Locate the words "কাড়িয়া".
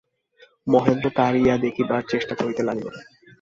1.17-1.55